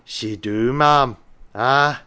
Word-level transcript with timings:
"She 0.03 0.35
do, 0.35 0.73
ma'am. 0.73 1.15
Ah! 1.53 1.99